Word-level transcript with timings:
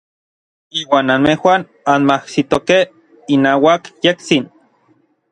Iuan 0.83 1.11
anmejuan 1.15 1.65
anmajsitokej 1.93 2.79
inauak 3.35 3.81
yejtsin. 4.07 4.49